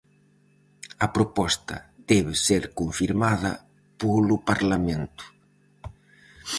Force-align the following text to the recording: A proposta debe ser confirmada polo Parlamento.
A 1.05 1.07
proposta 1.15 1.75
debe 2.11 2.33
ser 2.47 2.63
confirmada 2.79 3.51
polo 4.01 4.35
Parlamento. 4.49 5.25